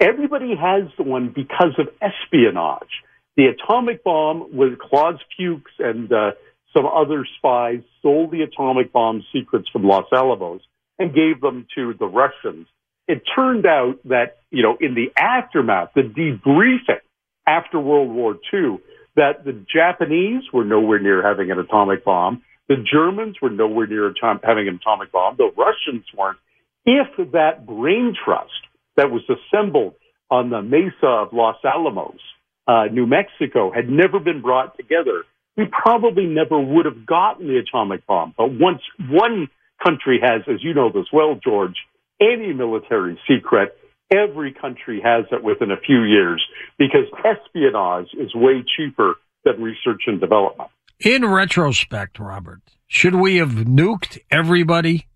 Everybody 0.00 0.54
has 0.56 0.88
the 0.96 1.04
one 1.04 1.32
because 1.34 1.74
of 1.78 1.88
espionage. 2.02 3.02
The 3.36 3.46
atomic 3.46 4.04
bomb 4.04 4.56
with 4.56 4.78
Klaus 4.78 5.18
Fuchs 5.36 5.72
and 5.78 6.12
uh, 6.12 6.32
some 6.74 6.86
other 6.86 7.26
spies 7.38 7.80
stole 7.98 8.28
the 8.30 8.42
atomic 8.42 8.92
bomb 8.92 9.24
secrets 9.32 9.68
from 9.72 9.84
Los 9.84 10.06
Alamos 10.12 10.60
and 10.98 11.14
gave 11.14 11.40
them 11.40 11.66
to 11.76 11.94
the 11.98 12.06
Russians. 12.06 12.66
It 13.08 13.22
turned 13.34 13.66
out 13.66 13.98
that, 14.04 14.38
you 14.50 14.62
know, 14.62 14.76
in 14.80 14.94
the 14.94 15.12
aftermath, 15.20 15.90
the 15.94 16.02
debriefing 16.02 17.00
after 17.46 17.78
World 17.78 18.10
War 18.10 18.36
II, 18.52 18.78
that 19.16 19.44
the 19.44 19.64
Japanese 19.72 20.42
were 20.52 20.64
nowhere 20.64 20.98
near 20.98 21.26
having 21.26 21.50
an 21.50 21.58
atomic 21.58 22.04
bomb. 22.04 22.42
The 22.68 22.76
Germans 22.76 23.36
were 23.42 23.50
nowhere 23.50 23.86
near 23.86 24.12
having 24.42 24.68
an 24.68 24.76
atomic 24.80 25.12
bomb. 25.12 25.36
The 25.36 25.50
Russians 25.56 26.06
weren't. 26.16 26.38
If 26.86 27.32
that 27.32 27.66
brain 27.66 28.14
trust 28.24 28.50
that 28.96 29.10
was 29.10 29.22
assembled 29.28 29.94
on 30.30 30.50
the 30.50 30.62
mesa 30.62 31.06
of 31.06 31.32
Los 31.32 31.56
Alamos 31.64 32.20
uh, 32.66 32.84
New 32.92 33.06
Mexico 33.06 33.72
had 33.72 33.88
never 33.88 34.18
been 34.18 34.40
brought 34.40 34.76
together, 34.76 35.24
we 35.56 35.64
probably 35.66 36.26
never 36.26 36.58
would 36.58 36.86
have 36.86 37.06
gotten 37.06 37.46
the 37.46 37.58
atomic 37.58 38.06
bomb. 38.06 38.34
But 38.36 38.50
once 38.52 38.80
one 39.08 39.48
country 39.84 40.20
has, 40.22 40.42
as 40.48 40.62
you 40.62 40.74
know 40.74 40.90
this 40.90 41.06
well, 41.12 41.38
George, 41.42 41.76
any 42.20 42.52
military 42.52 43.18
secret, 43.28 43.76
every 44.12 44.52
country 44.52 45.00
has 45.04 45.24
it 45.32 45.42
within 45.42 45.70
a 45.70 45.76
few 45.76 46.02
years 46.02 46.44
because 46.78 47.06
espionage 47.24 48.08
is 48.14 48.34
way 48.34 48.64
cheaper 48.76 49.14
than 49.44 49.62
research 49.62 50.02
and 50.06 50.20
development. 50.20 50.70
In 51.00 51.26
retrospect, 51.26 52.18
Robert, 52.18 52.62
should 52.86 53.14
we 53.14 53.36
have 53.36 53.50
nuked 53.50 54.18
everybody 54.30 55.06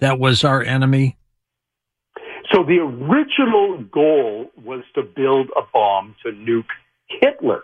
that 0.00 0.18
was 0.18 0.42
our 0.42 0.62
enemy? 0.62 1.16
So 2.52 2.64
the 2.64 2.78
original 2.78 3.84
goal 3.92 4.50
was 4.64 4.82
to 4.94 5.02
build 5.02 5.50
a 5.56 5.60
bomb 5.72 6.16
to 6.24 6.32
nuke 6.32 6.64
Hitler 7.08 7.62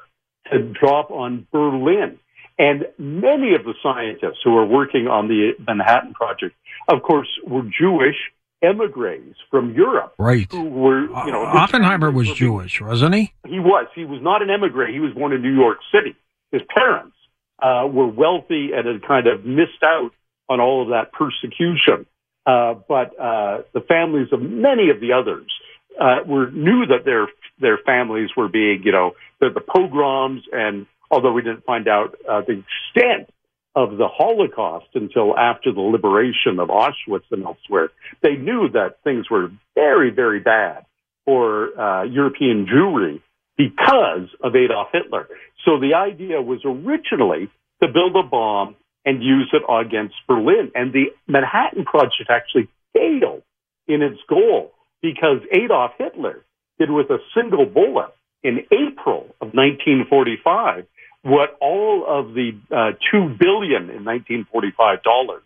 to 0.52 0.58
drop 0.60 1.10
on 1.10 1.46
Berlin. 1.52 2.18
And 2.58 2.86
many 2.98 3.54
of 3.54 3.64
the 3.64 3.74
scientists 3.82 4.40
who 4.44 4.52
were 4.52 4.66
working 4.66 5.08
on 5.08 5.26
the 5.26 5.52
Manhattan 5.66 6.14
Project, 6.14 6.54
of 6.88 7.02
course, 7.02 7.28
were 7.46 7.62
Jewish 7.62 8.16
emigres 8.62 9.34
from 9.50 9.74
Europe. 9.74 10.14
Right. 10.18 10.46
Who 10.50 10.64
were, 10.64 11.02
you 11.02 11.32
know, 11.32 11.44
Oppenheimer 11.44 12.10
was 12.10 12.32
Jewish, 12.32 12.80
wasn't 12.80 13.14
he? 13.16 13.32
He 13.46 13.58
was. 13.58 13.88
He 13.94 14.04
was 14.04 14.22
not 14.22 14.40
an 14.40 14.50
emigre. 14.50 14.86
He 14.86 15.00
was 15.00 15.12
born 15.14 15.32
in 15.32 15.42
New 15.42 15.54
York 15.54 15.78
City. 15.92 16.16
His 16.52 16.62
parents 16.74 17.16
uh, 17.60 17.88
were 17.90 18.06
wealthy 18.06 18.70
and 18.72 18.86
had 18.86 19.06
kind 19.06 19.26
of 19.26 19.44
missed 19.44 19.82
out 19.82 20.10
on 20.48 20.60
all 20.60 20.82
of 20.82 20.88
that 20.88 21.12
persecution. 21.12 22.06
Uh, 22.46 22.74
but 22.88 23.18
uh, 23.18 23.62
the 23.72 23.80
families 23.88 24.28
of 24.32 24.40
many 24.40 24.90
of 24.90 25.00
the 25.00 25.12
others 25.12 25.50
uh, 26.00 26.18
were 26.26 26.50
knew 26.50 26.86
that 26.86 27.04
their 27.04 27.28
their 27.60 27.78
families 27.78 28.30
were 28.36 28.48
being, 28.48 28.82
you 28.84 28.92
know, 28.92 29.12
the, 29.40 29.50
the 29.50 29.60
pogroms, 29.60 30.42
and 30.52 30.86
although 31.10 31.32
we 31.32 31.42
didn't 31.42 31.64
find 31.64 31.88
out 31.88 32.16
uh, 32.28 32.42
the 32.46 32.62
extent 32.62 33.30
of 33.76 33.96
the 33.96 34.08
Holocaust 34.08 34.86
until 34.94 35.36
after 35.36 35.72
the 35.72 35.80
liberation 35.80 36.60
of 36.60 36.68
Auschwitz 36.68 37.24
and 37.30 37.44
elsewhere, 37.44 37.90
they 38.22 38.36
knew 38.36 38.68
that 38.72 39.02
things 39.02 39.28
were 39.28 39.50
very, 39.74 40.10
very 40.10 40.40
bad 40.40 40.86
for 41.24 41.78
uh, 41.78 42.04
European 42.04 42.66
Jewry 42.66 43.20
because 43.56 44.28
of 44.42 44.54
Adolf 44.54 44.88
Hitler. 44.92 45.28
So 45.64 45.80
the 45.80 45.94
idea 45.94 46.40
was 46.40 46.60
originally 46.64 47.50
to 47.82 47.88
build 47.88 48.14
a 48.16 48.28
bomb 48.28 48.76
and 49.04 49.22
use 49.22 49.52
it 49.52 49.62
against 49.68 50.14
Berlin. 50.28 50.70
And 50.74 50.92
the 50.92 51.06
Manhattan 51.26 51.84
Project 51.84 52.30
actually 52.30 52.68
failed 52.92 53.42
in 53.86 54.02
its 54.02 54.20
goal 54.28 54.72
because 55.04 55.40
Adolf 55.52 55.92
Hitler 55.98 56.42
did 56.78 56.90
with 56.90 57.10
a 57.10 57.18
single 57.36 57.66
bullet 57.66 58.08
in 58.42 58.60
April 58.72 59.26
of 59.38 59.52
1945 59.52 60.86
what 61.20 61.56
all 61.60 62.04
of 62.08 62.34
the 62.34 62.52
uh, 62.70 62.92
two 63.10 63.28
billion 63.38 63.90
in 63.90 64.04
1945 64.04 65.02
dollars 65.02 65.42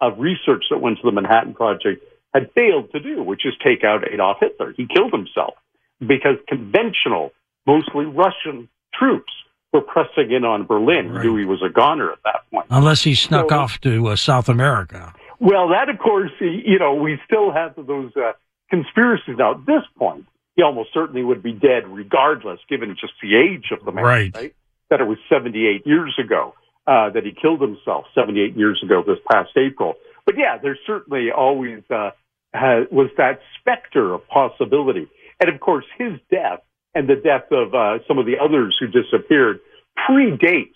of 0.00 0.18
research 0.18 0.64
that 0.70 0.78
went 0.78 0.98
to 0.98 1.02
the 1.04 1.12
Manhattan 1.12 1.54
Project 1.54 2.02
had 2.34 2.50
failed 2.52 2.90
to 2.92 3.00
do, 3.00 3.22
which 3.22 3.46
is 3.46 3.54
take 3.64 3.84
out 3.84 4.02
Adolf 4.12 4.38
Hitler. 4.40 4.74
He 4.76 4.86
killed 4.86 5.12
himself 5.12 5.54
because 6.00 6.36
conventional, 6.48 7.30
mostly 7.64 8.06
Russian 8.06 8.68
troops 8.92 9.32
were 9.72 9.80
pressing 9.80 10.32
in 10.32 10.44
on 10.44 10.66
Berlin. 10.66 11.10
Right. 11.10 11.24
Knew 11.24 11.36
he 11.36 11.44
was 11.44 11.62
a 11.62 11.72
goner 11.72 12.12
at 12.12 12.18
that 12.24 12.42
point. 12.50 12.66
Unless 12.70 13.02
he 13.04 13.14
snuck 13.14 13.50
so, 13.50 13.56
off 13.56 13.80
to 13.82 14.08
uh, 14.08 14.16
South 14.16 14.48
America. 14.48 15.14
Well, 15.38 15.68
that 15.68 15.88
of 15.88 15.98
course, 15.98 16.32
you 16.40 16.78
know, 16.78 16.94
we 16.94 17.18
still 17.24 17.52
have 17.52 17.74
those 17.76 18.12
uh, 18.16 18.32
conspiracies 18.70 19.36
now. 19.38 19.52
At 19.52 19.66
this 19.66 19.82
point, 19.98 20.26
he 20.56 20.62
almost 20.62 20.90
certainly 20.92 21.22
would 21.22 21.42
be 21.42 21.52
dead 21.52 21.86
regardless, 21.86 22.60
given 22.68 22.96
just 23.00 23.12
the 23.22 23.36
age 23.36 23.70
of 23.72 23.84
the 23.84 23.92
man. 23.92 24.04
Right. 24.04 24.34
right? 24.34 24.54
That 24.90 25.00
it 25.00 25.04
was 25.04 25.18
78 25.28 25.86
years 25.86 26.14
ago 26.22 26.54
uh, 26.86 27.10
that 27.10 27.24
he 27.24 27.32
killed 27.32 27.60
himself, 27.60 28.06
78 28.14 28.56
years 28.56 28.80
ago 28.84 29.02
this 29.06 29.18
past 29.30 29.50
April. 29.56 29.94
But 30.24 30.36
yeah, 30.38 30.58
there 30.62 30.78
certainly 30.86 31.30
always 31.30 31.82
uh, 31.90 32.10
has, 32.54 32.86
was 32.90 33.10
that 33.16 33.40
specter 33.60 34.14
of 34.14 34.26
possibility. 34.28 35.08
And 35.40 35.50
of 35.52 35.60
course, 35.60 35.84
his 35.98 36.12
death 36.30 36.60
and 36.94 37.08
the 37.08 37.16
death 37.16 37.50
of 37.50 37.74
uh, 37.74 37.98
some 38.08 38.18
of 38.18 38.26
the 38.26 38.36
others 38.42 38.76
who 38.80 38.86
disappeared 38.86 39.60
predates 40.08 40.74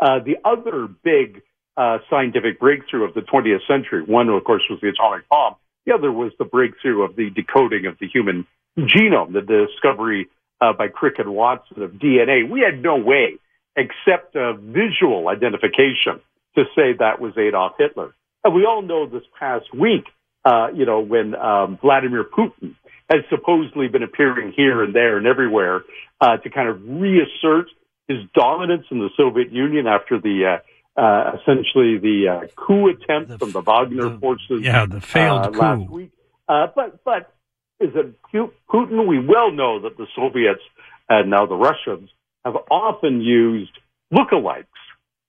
uh, 0.00 0.18
the 0.18 0.36
other 0.44 0.88
big 1.02 1.42
uh, 1.76 1.98
scientific 2.10 2.60
breakthrough 2.60 3.04
of 3.04 3.14
the 3.14 3.20
20th 3.20 3.66
century. 3.66 4.02
One, 4.02 4.28
of 4.28 4.44
course, 4.44 4.62
was 4.68 4.80
the 4.82 4.88
atomic 4.88 5.28
bomb. 5.28 5.54
The 5.86 5.94
other 5.94 6.12
was 6.12 6.32
the 6.38 6.44
breakthrough 6.44 7.02
of 7.02 7.16
the 7.16 7.30
decoding 7.30 7.86
of 7.86 7.98
the 7.98 8.08
human 8.08 8.46
genome, 8.78 9.32
the 9.32 9.66
discovery 9.66 10.28
uh, 10.60 10.72
by 10.72 10.88
Crick 10.88 11.18
and 11.18 11.34
Watson 11.34 11.82
of 11.82 11.92
DNA. 11.92 12.48
We 12.48 12.60
had 12.60 12.82
no 12.82 12.96
way, 12.96 13.38
except 13.76 14.36
a 14.36 14.54
visual 14.54 15.28
identification, 15.28 16.20
to 16.56 16.64
say 16.76 16.92
that 16.98 17.20
was 17.20 17.36
Adolf 17.36 17.72
Hitler. 17.78 18.14
And 18.44 18.54
we 18.54 18.64
all 18.64 18.82
know 18.82 19.06
this 19.06 19.22
past 19.38 19.74
week, 19.74 20.04
uh, 20.44 20.68
you 20.74 20.86
know, 20.86 21.00
when 21.00 21.34
um, 21.34 21.78
Vladimir 21.80 22.24
Putin 22.24 22.74
has 23.10 23.20
supposedly 23.28 23.88
been 23.88 24.02
appearing 24.02 24.52
here 24.56 24.82
and 24.82 24.94
there 24.94 25.16
and 25.18 25.26
everywhere 25.26 25.82
uh, 26.20 26.36
to 26.38 26.50
kind 26.50 26.68
of 26.68 26.80
reassert 26.82 27.66
his 28.08 28.18
dominance 28.34 28.86
in 28.90 28.98
the 28.98 29.10
Soviet 29.16 29.52
Union 29.52 29.86
after 29.86 30.20
the 30.20 30.58
uh, 30.96 31.32
essentially 31.40 31.98
the 31.98 32.28
uh, 32.28 32.46
coup 32.56 32.88
attempt 32.88 33.30
the, 33.30 33.38
from 33.38 33.52
the 33.52 33.60
Wagner 33.60 34.10
the, 34.10 34.18
forces. 34.18 34.60
Yeah, 34.60 34.86
the 34.86 35.00
failed 35.00 35.46
uh, 35.46 35.50
coup. 35.50 35.58
last 35.58 35.90
week. 35.90 36.12
Uh, 36.48 36.66
but 36.74 37.02
but 37.04 37.32
is 37.80 37.90
it 37.94 38.14
Putin? 38.32 39.06
We 39.06 39.18
well 39.18 39.50
know 39.52 39.80
that 39.82 39.96
the 39.96 40.06
Soviets 40.14 40.62
and 41.08 41.30
now 41.30 41.46
the 41.46 41.56
Russians 41.56 42.10
have 42.44 42.54
often 42.70 43.20
used 43.20 43.72
lookalikes 44.12 44.66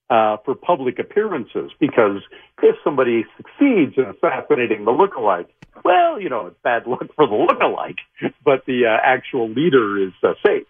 uh, 0.09 0.37
for 0.43 0.55
public 0.55 0.99
appearances 0.99 1.71
because 1.79 2.21
if 2.61 2.75
somebody 2.83 3.25
succeeds 3.37 3.97
in 3.97 4.05
assassinating 4.05 4.85
the 4.85 4.91
lookalike, 4.91 5.47
well, 5.83 6.19
you 6.19 6.29
know, 6.29 6.47
it's 6.47 6.57
bad 6.63 6.85
luck 6.87 7.05
for 7.15 7.27
the 7.27 7.33
lookalike, 7.33 7.97
but 8.43 8.65
the 8.65 8.85
uh, 8.85 8.97
actual 9.03 9.49
leader 9.49 10.01
is 10.05 10.13
uh, 10.23 10.33
safe. 10.45 10.67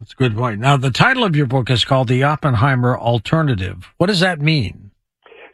That's 0.00 0.12
a 0.12 0.16
good 0.16 0.36
point. 0.36 0.60
Now, 0.60 0.76
the 0.76 0.90
title 0.90 1.24
of 1.24 1.34
your 1.34 1.46
book 1.46 1.70
is 1.70 1.84
called 1.84 2.08
The 2.08 2.22
Oppenheimer 2.22 2.96
Alternative. 2.96 3.92
What 3.96 4.08
does 4.08 4.20
that 4.20 4.40
mean? 4.40 4.90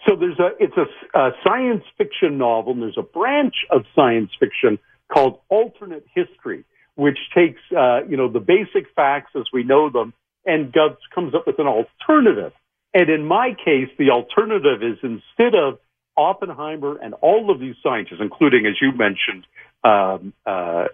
So 0.07 0.17
there's 0.17 0.39
a 0.39 0.51
it's 0.59 0.77
a, 0.77 1.19
a 1.19 1.31
science 1.45 1.85
fiction 1.97 2.39
novel. 2.39 2.73
And 2.73 2.83
there's 2.83 2.99
a 2.99 3.03
branch 3.03 3.55
of 3.71 3.85
science 3.95 4.31
fiction 4.41 4.79
called 5.13 5.39
alternate 5.49 6.05
history, 6.13 6.65
which 6.97 7.19
takes 7.35 7.61
uh, 7.77 8.05
you 8.09 8.17
know 8.17 8.29
the 8.29 8.41
basic 8.41 8.93
facts 8.97 9.31
as 9.37 9.45
we 9.53 9.63
know 9.63 9.91
them 9.91 10.13
and 10.45 10.75
comes 11.15 11.35
up 11.35 11.47
with 11.47 11.59
an 11.61 11.69
alternative. 11.69 12.53
And 12.95 13.09
in 13.09 13.25
my 13.25 13.57
case, 13.65 13.89
the 13.97 14.11
alternative 14.11 14.83
is 14.83 14.99
instead 15.03 15.55
of 15.55 15.79
Oppenheimer 16.17 16.97
and 16.97 17.15
all 17.15 17.51
of 17.51 17.59
these 17.61 17.77
scientists, 17.83 18.21
including, 18.21 18.67
as 18.67 18.75
you 18.83 18.93
mentioned, 18.93 19.47
um, 19.85 20.35
uh, 20.45 20.87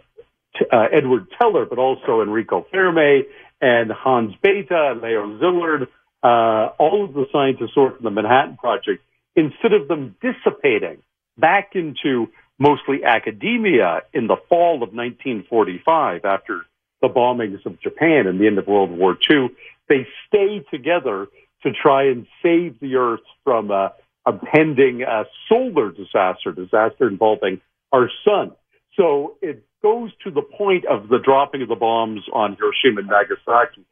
uh, 0.73 0.87
Edward 0.93 1.27
Teller, 1.39 1.65
but 1.67 1.79
also 1.79 2.23
Enrico 2.23 2.67
Fermi 2.71 3.25
and 3.61 3.91
Hans 3.91 4.35
Bethe, 4.43 4.71
and 4.71 5.01
Leo 5.01 5.39
Szilard, 5.39 5.89
uh, 6.23 6.73
all 6.79 7.05
of 7.05 7.15
the 7.15 7.27
scientists 7.33 7.77
on 7.77 7.95
the 8.03 8.11
Manhattan 8.11 8.57
Project, 8.57 9.03
instead 9.37 9.73
of 9.73 9.89
them 9.89 10.17
dissipating 10.21 10.99
back 11.37 11.71
into 11.75 12.29
mostly 12.59 13.05
academia 13.05 14.03
in 14.13 14.27
the 14.27 14.37
fall 14.49 14.83
of 14.83 14.93
1945 14.93 16.25
after 16.25 16.63
the 17.01 17.09
bombings 17.09 17.65
of 17.65 17.81
Japan 17.81 18.27
and 18.27 18.41
the 18.41 18.47
end 18.47 18.59
of 18.59 18.67
World 18.67 18.91
War 18.91 19.17
II, 19.31 19.49
they 19.89 20.07
stay 20.27 20.65
together 20.71 21.29
to 21.63 21.73
try 21.73 22.05
and 22.05 22.27
save 22.43 22.79
the 22.81 22.97
Earth 22.97 23.21
from 23.45 23.71
a, 23.71 23.93
a 24.27 24.33
pending 24.33 25.03
uh, 25.05 25.25
solar 25.49 25.91
disaster, 25.93 26.53
disaster 26.53 27.09
involving 27.09 27.61
our 27.93 28.11
sun. 28.25 28.53
So 28.97 29.37
it 29.41 29.65
goes 29.83 30.11
to 30.25 30.31
the 30.31 30.43
point 30.43 30.85
of 30.87 31.09
the 31.09 31.19
dropping 31.19 31.63
of 31.63 31.69
the 31.69 31.77
bombs 31.77 32.23
on 32.33 32.57
Hiroshima 32.57 33.01
and 33.01 33.09
Nagasaki, 33.09 33.85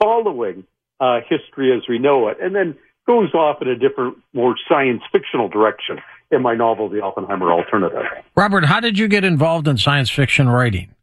following 0.00 0.64
uh, 1.00 1.20
history 1.28 1.76
as 1.76 1.82
we 1.88 1.98
know 1.98 2.28
it, 2.28 2.38
and 2.40 2.54
then 2.54 2.76
goes 3.06 3.34
off 3.34 3.60
in 3.60 3.68
a 3.68 3.76
different, 3.76 4.18
more 4.32 4.54
science 4.68 5.02
fictional 5.12 5.48
direction 5.48 5.98
in 6.30 6.42
my 6.42 6.54
novel, 6.54 6.88
The 6.88 7.02
Oppenheimer 7.02 7.52
Alternative. 7.52 8.02
Robert, 8.34 8.64
how 8.64 8.80
did 8.80 8.98
you 8.98 9.08
get 9.08 9.24
involved 9.24 9.68
in 9.68 9.76
science 9.76 10.10
fiction 10.10 10.48
writing? 10.48 10.94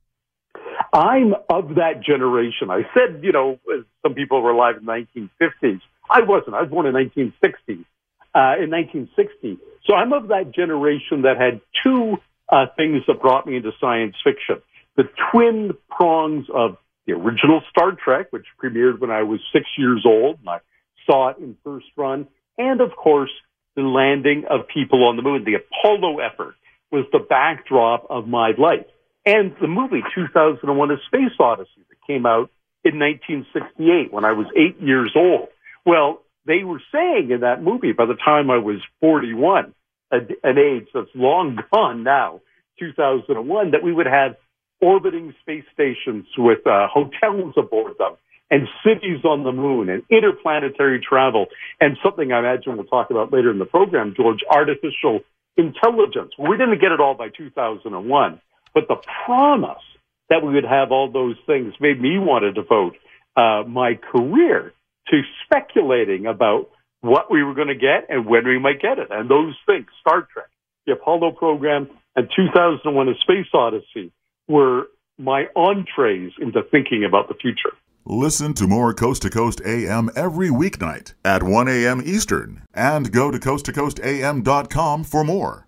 I'm 0.94 1.34
of 1.50 1.76
that 1.76 2.02
generation. 2.04 2.70
I 2.70 2.82
said, 2.94 3.24
you 3.24 3.32
know, 3.32 3.60
some 4.02 4.14
people 4.14 4.42
were 4.42 4.52
alive 4.52 4.76
in 4.78 4.86
the 4.86 4.92
1950s. 4.92 5.80
I 6.10 6.22
wasn't. 6.22 6.56
I 6.56 6.62
was 6.62 6.70
born 6.70 6.86
in 6.86 6.94
1960. 6.94 7.86
Uh, 8.34 8.64
in 8.64 8.72
1960. 8.72 9.58
So 9.86 9.94
I'm 9.94 10.14
of 10.14 10.30
that 10.30 10.56
generation 10.56 11.24
that 11.24 11.36
had 11.38 11.60
two 11.84 12.16
uh, 12.52 12.66
things 12.76 13.02
that 13.08 13.22
brought 13.22 13.48
me 13.48 13.56
into 13.58 13.72
science 13.80 14.16
fiction. 14.24 14.62
The 14.98 15.04
twin 15.32 15.72
prongs 15.90 16.48
of 16.54 16.78
the 17.08 17.14
original 17.14 17.62
Star 17.70 17.94
Trek, 17.94 18.28
which 18.32 18.46
premiered 18.62 19.00
when 19.00 19.10
I 19.10 19.24
was 19.24 19.40
six 19.54 19.66
years 19.78 20.04
old, 20.06 20.40
and 20.40 20.50
I 20.50 20.60
saw 21.06 21.30
it 21.30 21.38
in 21.38 21.58
first 21.64 21.88
run, 21.98 22.28
and 22.58 22.82
of 22.82 22.92
course, 22.96 23.32
the 23.76 23.82
landing 23.84 24.44
of 24.50 24.68
people 24.68 25.08
on 25.08 25.16
the 25.16 25.22
moon. 25.22 25.46
The 25.46 25.56
Apollo 25.56 26.20
effort 26.20 26.56
was 26.92 27.06
the 27.12 27.20
backdrop 27.20 28.06
of 28.10 28.28
my 28.28 28.52
life. 28.58 28.86
And 29.26 29.56
the 29.62 29.68
movie 29.68 30.02
2001 30.14 30.92
A 30.92 30.96
Space 31.08 31.38
Odyssey 31.40 31.86
that 31.90 32.08
came 32.08 32.26
out 32.26 32.50
in 32.84 33.00
1968 33.00 34.12
when 34.12 34.26
I 34.26 34.34
was 34.34 34.48
eight 34.58 34.82
years 34.82 35.14
old. 35.16 35.48
Well, 35.86 36.22
they 36.46 36.64
were 36.64 36.82
saying 36.92 37.30
in 37.32 37.42
that 37.42 37.62
movie 37.62 37.94
by 37.94 38.06
the 38.06 38.16
time 38.16 38.50
I 38.50 38.58
was 38.58 38.82
41, 39.00 39.74
an 40.12 40.58
age 40.58 40.88
that's 40.94 41.10
long 41.16 41.58
gone 41.72 42.04
now, 42.04 42.42
2001, 42.80 43.72
that 43.72 43.84
we 43.84 43.94
would 43.94 44.08
have 44.08 44.36
orbiting 44.82 45.34
space 45.42 45.64
stations 45.74 46.26
with 46.38 46.66
uh, 46.66 46.88
hotels 46.88 47.54
aboard 47.56 47.94
them 47.98 48.16
and 48.50 48.68
cities 48.84 49.24
on 49.24 49.44
the 49.44 49.52
moon 49.52 49.90
and 49.90 50.04
interplanetary 50.10 51.00
travel 51.00 51.46
and 51.80 51.98
something 52.04 52.32
I 52.32 52.40
imagine 52.40 52.76
we'll 52.76 52.86
talk 52.86 53.10
about 53.10 53.32
later 53.32 53.50
in 53.52 53.60
the 53.60 53.66
program, 53.66 54.14
George, 54.16 54.40
artificial 54.50 55.22
intelligence. 55.56 56.32
we 56.38 56.58
didn't 56.58 56.82
get 56.82 56.92
it 56.92 57.00
all 57.00 57.14
by 57.14 57.30
2001, 57.30 58.42
but 58.74 58.88
the 58.88 58.98
promise 59.26 59.84
that 60.30 60.44
we 60.44 60.54
would 60.54 60.66
have 60.66 60.92
all 60.92 61.12
those 61.12 61.36
things 61.46 61.74
made 61.80 62.02
me 62.02 62.18
want 62.18 62.44
to 62.44 62.52
devote 62.52 62.96
uh, 63.36 63.64
my 63.68 63.96
career 63.96 64.74
to 65.10 65.22
speculating 65.46 66.26
about 66.26 66.70
what 67.02 67.32
we 67.32 67.44
were 67.44 67.54
going 67.54 67.68
to 67.68 67.76
get 67.76 68.06
and 68.10 68.26
when 68.26 68.48
we 68.48 68.60
might 68.60 68.82
get 68.82 69.00
it. 69.00 69.08
And 69.12 69.30
those 69.30 69.56
things, 69.66 69.88
Star 70.00 70.28
Trek, 70.32 70.48
the 70.86 70.94
Apollo 70.94 71.32
program, 71.32 71.90
and 72.16 72.30
2001 72.36 73.10
A 73.10 73.14
Space 73.22 73.48
Odyssey 73.54 74.12
were 74.48 74.88
my 75.18 75.46
entrees 75.56 76.32
into 76.40 76.62
thinking 76.72 77.04
about 77.04 77.28
the 77.28 77.36
future. 77.36 77.76
Listen 78.06 78.54
to 78.56 78.68
more 78.68 78.94
Coast 78.94 79.22
to 79.22 79.30
Coast 79.30 79.62
AM 79.66 80.10
every 80.16 80.50
weeknight 80.50 81.14
at 81.24 81.44
1 81.44 81.68
a.m. 81.68 82.02
Eastern 82.04 82.64
and 82.74 83.12
go 83.12 83.30
to 83.30 83.38
coasttocoastam.com 83.38 85.04
for 85.04 85.24
more. 85.24 85.68